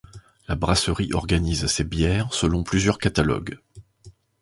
[0.47, 3.59] La brasserie organise ses bières selon plusieurs catalogues.